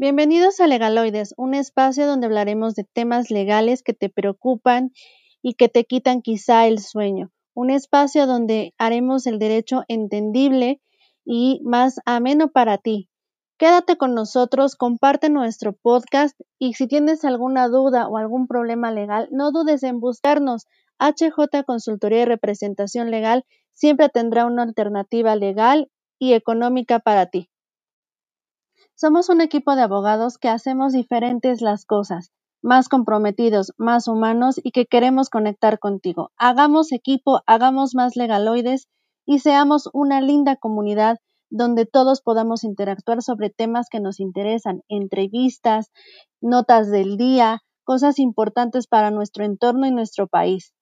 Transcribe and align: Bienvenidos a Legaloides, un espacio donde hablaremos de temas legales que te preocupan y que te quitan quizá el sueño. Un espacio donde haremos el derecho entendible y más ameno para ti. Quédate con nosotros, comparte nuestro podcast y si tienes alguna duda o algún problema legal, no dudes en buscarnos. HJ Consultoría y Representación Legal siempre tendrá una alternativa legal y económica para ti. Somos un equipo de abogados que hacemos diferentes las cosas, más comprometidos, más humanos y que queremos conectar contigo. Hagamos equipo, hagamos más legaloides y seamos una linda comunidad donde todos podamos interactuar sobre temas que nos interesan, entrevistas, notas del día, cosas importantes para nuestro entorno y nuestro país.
Bienvenidos 0.00 0.60
a 0.60 0.68
Legaloides, 0.68 1.34
un 1.36 1.54
espacio 1.54 2.06
donde 2.06 2.26
hablaremos 2.26 2.76
de 2.76 2.84
temas 2.84 3.32
legales 3.32 3.82
que 3.82 3.94
te 3.94 4.08
preocupan 4.08 4.92
y 5.42 5.54
que 5.54 5.68
te 5.68 5.86
quitan 5.86 6.22
quizá 6.22 6.68
el 6.68 6.78
sueño. 6.78 7.32
Un 7.52 7.70
espacio 7.70 8.28
donde 8.28 8.74
haremos 8.78 9.26
el 9.26 9.40
derecho 9.40 9.82
entendible 9.88 10.80
y 11.24 11.60
más 11.64 11.98
ameno 12.04 12.52
para 12.52 12.78
ti. 12.78 13.08
Quédate 13.58 13.96
con 13.96 14.14
nosotros, 14.14 14.76
comparte 14.76 15.30
nuestro 15.30 15.72
podcast 15.72 16.40
y 16.60 16.74
si 16.74 16.86
tienes 16.86 17.24
alguna 17.24 17.66
duda 17.66 18.06
o 18.06 18.18
algún 18.18 18.46
problema 18.46 18.92
legal, 18.92 19.26
no 19.32 19.50
dudes 19.50 19.82
en 19.82 19.98
buscarnos. 19.98 20.66
HJ 21.00 21.64
Consultoría 21.66 22.22
y 22.22 22.26
Representación 22.26 23.10
Legal 23.10 23.44
siempre 23.72 24.08
tendrá 24.10 24.46
una 24.46 24.62
alternativa 24.62 25.34
legal 25.34 25.90
y 26.20 26.34
económica 26.34 27.00
para 27.00 27.26
ti. 27.26 27.50
Somos 29.00 29.28
un 29.28 29.40
equipo 29.40 29.76
de 29.76 29.82
abogados 29.82 30.38
que 30.38 30.48
hacemos 30.48 30.92
diferentes 30.92 31.60
las 31.60 31.84
cosas, 31.84 32.32
más 32.62 32.88
comprometidos, 32.88 33.72
más 33.78 34.08
humanos 34.08 34.60
y 34.60 34.72
que 34.72 34.86
queremos 34.86 35.30
conectar 35.30 35.78
contigo. 35.78 36.32
Hagamos 36.36 36.90
equipo, 36.90 37.40
hagamos 37.46 37.94
más 37.94 38.16
legaloides 38.16 38.88
y 39.24 39.38
seamos 39.38 39.88
una 39.92 40.20
linda 40.20 40.56
comunidad 40.56 41.18
donde 41.48 41.86
todos 41.86 42.22
podamos 42.22 42.64
interactuar 42.64 43.22
sobre 43.22 43.50
temas 43.50 43.86
que 43.88 44.00
nos 44.00 44.18
interesan, 44.18 44.82
entrevistas, 44.88 45.92
notas 46.40 46.90
del 46.90 47.16
día, 47.16 47.60
cosas 47.84 48.18
importantes 48.18 48.88
para 48.88 49.12
nuestro 49.12 49.44
entorno 49.44 49.86
y 49.86 49.92
nuestro 49.92 50.26
país. 50.26 50.74